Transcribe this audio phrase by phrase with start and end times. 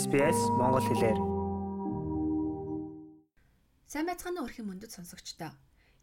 [0.00, 1.18] SBS Монгол хэлээр.
[3.92, 5.52] Сайн байцгаана өрхийн мөндөд сонсогчдоо.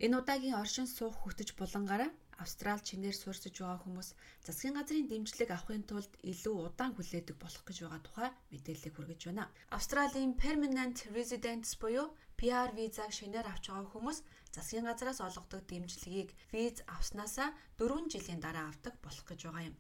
[0.06, 2.12] Энэ удаагийн оршин суух хөтөж булангаараа
[2.44, 4.10] Австрал чинээр суурсаж байгаа хүмүүс
[4.46, 9.50] засгийн газрын дэмжлэг авахын тулд илүү удаан хүлээдэг болох гэж байгаа тухай мэдээлэл хүргэж байна.
[9.74, 14.18] Австралийн Permanent Residents буюу PR визаг шинээр авч байгаа хүмүүс
[14.54, 17.50] засгийн газраас олгодог дэмжлэгийг виз авснаасаа
[17.82, 19.78] 4 жилийн дараа авдаг болох гэж байгаа юм.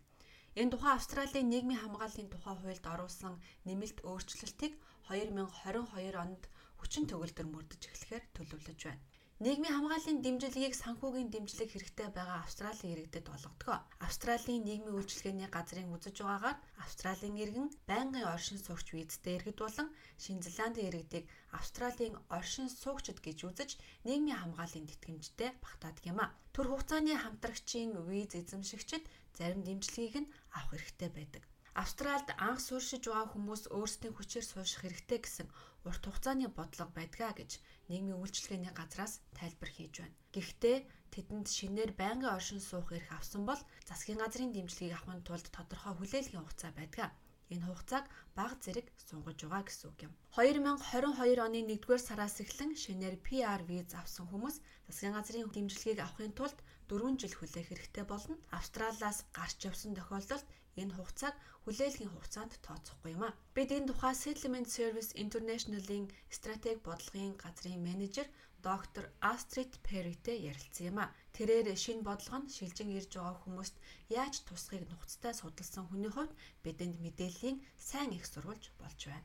[0.61, 3.33] Энэ тухай Австралийн нийгмийн хамгааллын тухай хуульд оруулсан
[3.68, 4.73] нэмэлт өөрчлөлтийг
[5.05, 6.43] 2022 онд
[6.82, 9.05] хүчин төгөлдөр мөрдөж эхлэхээр төлөвлөж байна.
[9.46, 13.85] Нийгмийн хамгааллын дэмжлэгийг санхүүгийн дэмжлэг хэрэгтэй байгаа Австралийн иргэдэд олгодог.
[14.01, 19.87] Австралийн нийгмийн үйлчилгээний газрын үзэж байгаагаар Австралийн иргэн байнгын оршин суугч визтэй иргэд болон
[20.18, 23.71] Шинэ Зеландын иргэдийг Австралийн оршин суугчид гэж үзэж
[24.10, 26.33] нийгмийн хамгааллын тэтгэмжтэй багтаадаг юм а.
[26.49, 29.05] Төр хугацааны хамтрагчийн виз эзэмшигчид
[29.37, 31.43] зарим дэмжлэгийг нь авах хэрэгтэй байдаг.
[31.83, 35.47] Австральд анх сууршиж байгаа хүмүүс өөрсдийн хүчээр суурших хэрэгтэй гэсэн
[35.88, 37.52] урт хугацааны бодлого байдгаа гэж
[37.89, 40.17] нийгмийн үйлчилгээний газраас тайлбар хийж байна.
[40.33, 40.77] Гэхдээ
[41.13, 46.41] тэдэнд шинээр байнгын оршин суух эрх авсан бол засгийн газрын дэмжлэгийг авахын тулд тодорхой хүлээлгийн
[46.41, 47.13] хугацаа байдаг.
[47.53, 48.05] Энэ хугацааг
[48.37, 50.13] бага зэрэг сунгаж байгаа гэсэн үг юм.
[50.35, 54.55] 2022 оны 1-р сараас эхлэн шинээр PR виз авсан хүмүүс
[54.87, 56.57] засгийн газрын дэмжлэгийг авахын тулд
[56.91, 58.35] 4 жил хүлээх хэрэгтэй болно.
[58.59, 60.47] Австралиас гарч явсан тохиолдолд
[60.81, 63.35] энэ хугацааг хүлээлгийн хугацаанд тооцохгүй юм а.
[63.58, 66.05] Бид энэ тухай Settlement Service International-ийн
[66.38, 68.27] стратеги бодлогын газрын менежер
[68.61, 71.14] доктор Астрид Перритэй ярилцсан юм а.
[71.38, 73.75] Тэрээр шинэ бодлого нь шилжин ирж байгаа хүмүүст
[74.09, 76.33] яаж тусахыг нухацтай судалсан хүний хувьд
[76.66, 79.22] бидэнд мэдээллийн сайн их сурвалж болж байна.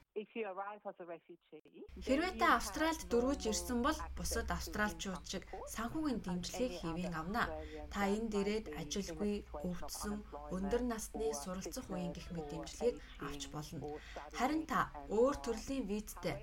[2.05, 7.49] Хэрвээ та Австральд дөрвөж ирсэн бол бусад австралчууд шиг санхүүгийн дэмжлэгийг хэвэн авна.
[7.89, 10.21] Та энд ирээд ажилгүй, өвдсөн,
[10.53, 13.97] өндөр насны суралцах үеийн гих мэт дэмжлэгийг авч болно.
[14.39, 16.37] Харин та өөр төрлийн визтэй,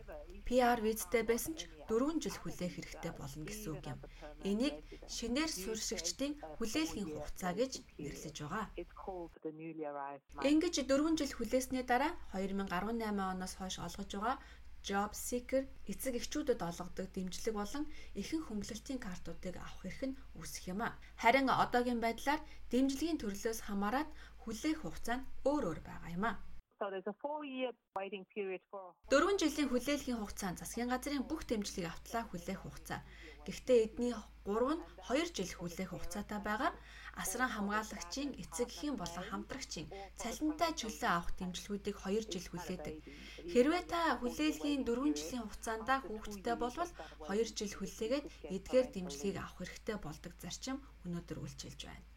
[0.48, 4.00] PR визтэй байсан ч 4 жил хүлээх хэрэгтэй болно гэсэн үг юм.
[4.50, 4.76] Энийг
[5.16, 8.66] шинээр суурьшигчдын хүлээлгийн хугацаа гэж нэрлэж байгаа.
[10.50, 14.38] Ингэж 4 жил хүлээсний дараа 2018 оноос хойш олгож байгаа
[14.88, 17.84] Job Seeker эцэг эхчүүдэд олгодог дэмжлэг болон
[18.22, 20.96] ихэнх хөнгөлөлтийн картуудыг авах эрх нь үүсэх юм а.
[21.22, 22.42] Харин одоогийн байдлаар
[22.72, 24.10] дэмжлэгийн төрлөөс хамаарат
[24.44, 26.40] хүлээх хугацаа нь өөр өөр байгаа юм а.
[26.80, 31.44] So there's a 4 year waiting period for 4 жилийн хүлээлгийн хугацаанд засгийн газрын бүх
[31.44, 33.04] дэмжлэгийг автлаа хүлээх хугацаа.
[33.44, 34.16] Гэхдээ эдний
[34.48, 36.72] 3 нь 2 жил хүлээх хугацаатай байгаа.
[37.22, 39.92] Асран хамгаалагчийн эцэг эхийн болон хамтрагчийн
[40.22, 42.96] цалинтай чөлөө авах дэмжлэгүүдийг 2 жил хүлээдэг.
[43.52, 46.92] Хэрвээ та хүлээлгийн 4 жилийн хугацаанд хүүхэдтэй болвол
[47.28, 48.26] 2 жил хүлээгээд
[48.56, 52.08] эдгээр дэмжлэгийг авах хэрэгтэй болдог зарчим өнөөдөр үйлчилж байна.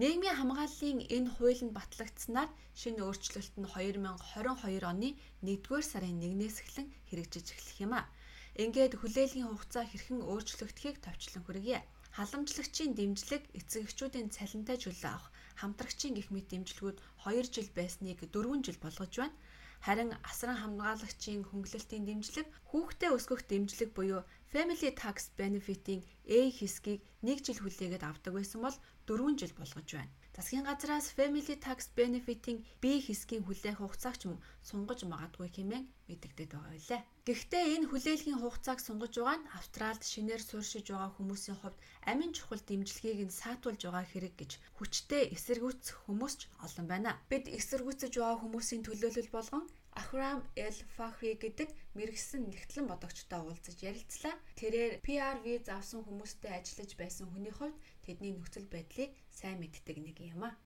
[0.00, 2.50] Нийгмийн хамгааллын энэ хууль нь батлагдсанаар
[2.80, 5.10] шинэ өөрчлөлт нь 2022 оны
[5.46, 8.10] 1-р сарын 1-ээс эхлэн хэрэгжиж эхлэх юм а.
[8.58, 11.78] Ингээд хүлээлгийн хугацаа хэрхэн өөрчлөгдөхийг товчлон хүргье.
[12.18, 15.30] Халамжлагчийн дэмжлэг эцэг эхчүүдийн цалинтай чөлөө авах
[15.62, 16.98] хамтрагчийн гих мэт дэмжлэгүүд
[17.30, 19.38] 2 жил байсныг 4 жил болгож байна.
[19.86, 24.22] Харин асран хамгаалагчийн хөнгөлөлтийн дэмжлэг, хүүхдээ өсгөх дэмжлэг буюу
[24.54, 26.00] Family Tax Benefit-ийн
[26.30, 30.14] A хэсгийг 1 жил хүлээгээд авдаг байсан бол 4 жил болгож байна.
[30.30, 36.48] Засгийн газраас Family Tax Benefit-ийн B хэсгийн хүлээх хугацааг ч мөн сунгаж магадгүй хэмээн мэдэгдэж
[36.54, 37.02] байгаа билээ.
[37.26, 42.62] Гэхдээ энэ хүлээлгийн хугацааг сунгаж байгаа нь Австралид шинээр сууршиж байгаа хүмүүсийн хувьд амин чухал
[42.62, 47.18] дэмжлэгийг нь саатуулж байгаа хэрэг гэж хүчтэй эсэргүүцэх хүмүүс ч олон байна.
[47.26, 54.34] Бид эсэргүүцэж байгаа хүмүүсийн төлөөлөл болгон Ахрам Эл Фахри гэдэг мэрэгсэн нэгтлэн бодогчтой уулзаж ярилцлаа.
[54.58, 60.18] Тэрээр PR виз авсан хүмүүстэй ажиллаж байсан хүний хувьд тэдний нөхцөл байдлыг сайн мэддэг нэг
[60.18, 60.58] юм а.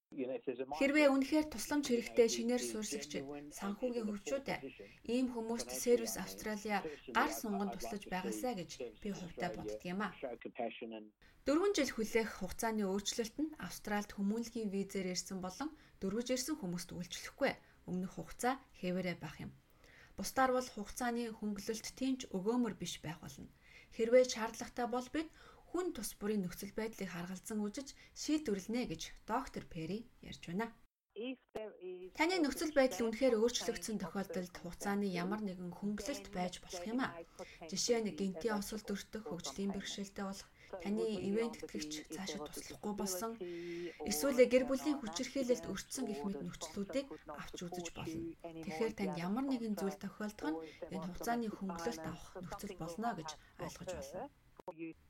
[0.80, 3.12] Хэрвээ үнэхээр тусламж хэрэгтэй шинээр суурьсагч
[3.58, 4.48] санхүүгийн хөвчүүд
[5.12, 6.80] ийм хүмүүст сервис Австралиа
[7.12, 8.70] гар сунган туслаж байгаасаа гэж
[9.02, 10.16] би хувьдаа боддөг юм а.
[11.48, 15.68] 4 жил хүлээх хугацааны өөрчлөлт нь Австральд хүмүүнлэгийн визээр ирсэн болон
[16.00, 17.52] дөрвөж ирсэн хүмүүст үйлчлэхгүй
[17.90, 19.52] өмнөх хугацаа хэвээрээ байх юм.
[20.18, 23.48] Бусдаар бол хугацааны хөнгөлөлт тэмч өгөөмөр биш байх болно.
[23.96, 25.28] Хэрвээ шаардлагатай бол бид
[25.70, 27.88] хүн тус бүрийн нөхцөл байдлыг харгалзан үзэж
[28.22, 29.98] шийдвэрлэнэ гэж доктор Перри
[30.28, 30.66] ярьж байна.
[32.18, 37.10] Таны нөхцөл байдал үнэхээр өөрчлөгдсөн тохиолдолд хугацааны ямар нэгэн хөнгөлөлт байж болох юм а.
[37.70, 40.48] Жишээ нь гинтийн осол дөртөх хөгжлийн бэрхшээлтэй болох
[40.82, 43.32] таны ивент тэтгэгч цаашаа туслахгүй болсон
[44.10, 47.06] эсвэл гэр бүлийн хүчирхийлэлд өртсөн гэх мэт нөхцлүүдийг
[47.42, 48.22] авч үзэж болно.
[48.64, 50.60] Тэгэхээр танд ямар нэгэн зүйл тохиолдох нь
[50.92, 53.30] энэ хугацааны хөнгөлөлт авах нөхцөл болно гэж
[53.64, 54.28] ойлгож байна.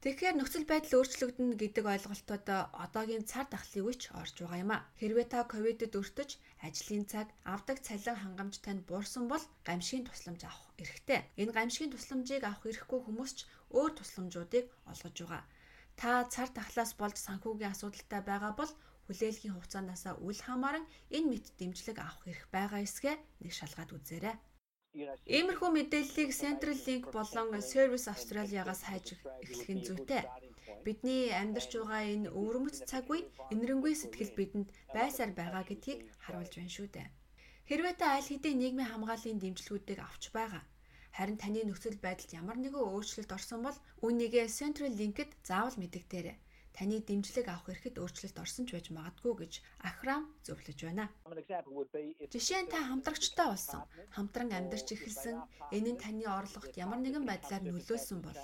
[0.02, 2.46] Тэгэхээр нөхцөл байдал өөрчлөгдөнө гэдэг ойлголтод
[2.84, 4.86] одоогийн цар тахлын үеч орж байгаа юм а.
[5.02, 6.30] Хэрвээ та ковидд өртөж
[6.62, 11.20] ажлын цаг, авдаг цалин хангамж танд буурсан бол гамшигын тусламж авах эрхтэй.
[11.40, 13.40] Энэ гамшигын тусламжийг авах эрхгүй хүмүүс ч
[13.74, 15.42] өөр тусламжуудыг олгож байгаа.
[15.98, 18.72] Та цар тахлаас болж санхүүгийн асуудалтай байгаа бол
[19.10, 24.36] хүлээлгийн хугацаанаас үл хамааран энэ мэт дэмжлэг авах эрх байгаа эсгээ нэг шалгаад үзээрэй.
[25.36, 29.06] Иймэрхүү мэдээллийг Central Link болон Service Australia-гаас хайж
[29.44, 30.22] эхлэх нь зүйтэй.
[30.84, 33.20] Бидний амьдарч байгаа энэ өвөрмөц цаг үе
[33.52, 37.08] энэрэнгүй сэтгэл бидэнд байсаар байгаа гэдгийг харуулж байна шүү дээ.
[37.68, 40.64] Хэрвээ та аль хэдийн нийгмийн хамгааллын дэмжлэгүүдийг авч байгаа
[41.16, 46.36] харин таны нөхцөл байдалд ямар нэгэн өөрчлөлт орсон бол үүнийгээ Central Link-д заавал мэдэгдээрэй
[46.78, 49.52] таны дэмжлэг авах эрхэд өөрчлөлт орсон ч байж магадгүй гэж
[49.82, 51.10] Ахрам зөвлөж байна.
[52.30, 53.82] Жишээ нь та хамтрагчтай болсон,
[54.14, 55.42] хамтран амьдарч эхэлсэн,
[55.74, 58.38] энэ нь таны орлогот ямар нэгэн байдлаар нөлөөлсөн бол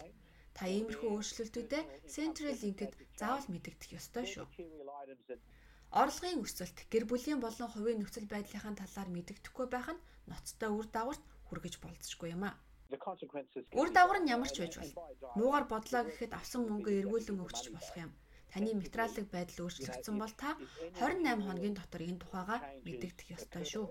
[0.51, 4.47] та иймэрхүү өөрчлөлтүүдэд Central Link-д заавал мэдэгдэх ёстой шүү.
[5.95, 11.23] Орлогын өсөлт, гэр бүлийн болон хувийн нөхцөл байдлынхаа талаар мэдэгдэхгүй байх нь ноцтой үр дагаварт
[11.47, 12.59] хүргэж болцсохгүй юм а.
[13.79, 14.93] Үр дагавар нь ямар ч байж бол
[15.39, 18.11] муугар бодлоо гэхэд авсан мөнгө эргүүлэн өгчих болох юм.
[18.55, 20.55] Таны материалын байдал өөрчлөгдсөн бол та
[21.03, 22.57] 28 хоногийн дотор энэ тухайга
[22.87, 23.87] мэдэгдэх ёстой шүү.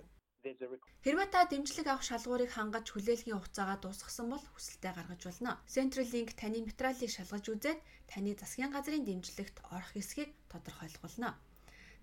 [1.04, 5.52] Хэрвээ та дэмжлэг авах шалгуурыг хангаж хүлээлгийн хугацаагаа дуусгасан бол хүсэлтээ гаргаж болно.
[5.76, 7.80] Centrelink таны материалыг шалгаж үзээд
[8.12, 11.30] таны засгийн газрын дэмжлэгт орох эсэхийг тодорхойлгуулна.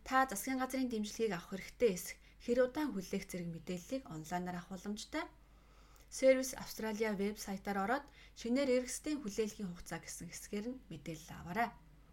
[0.08, 5.24] Та засгийн газрын дэмжлэгийг авах хэрэгтэй эсэх хэр удаан хүлээх зэрэг мэдээллийг онлайнаар авах боломжтой.
[6.18, 8.04] Service Australia вебсайтаар ороод
[8.40, 11.70] шинээр эргэсдийн хүлээлгийн хугацаа гэсэн хэсгээр нь мэдээлэл аваарай.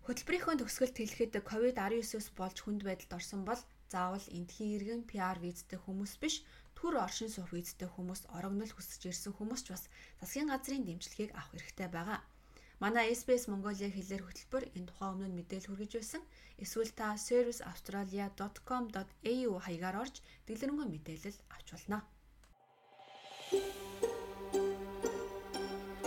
[0.08, 3.60] Хөтөлбөрийнхөө төгсгөлт хэлэхэд COVID-19-с болж хүнд байдалд орсон бол
[3.92, 6.36] заавал эндхийн иргэн PR визтэй хүмүүс биш
[6.80, 9.92] төр оршин суух визтэй хүмүүс орогнол хүсэж ирсэн хүмүүс ч бас
[10.24, 12.24] засгийн газрын дэмжлэгийг авах хэрэгтэй байгаа.
[12.80, 16.24] Манай SBS Mongolia хэлээр хөтөлбөр энэ тухай өмнө нь мэдээлэл хүргэж байсан.
[16.64, 20.16] Эсвэл та serviceaustralia.com.au хаягаар орж
[20.48, 22.00] дэлгэрэнгүй мэдээлэл авч болно.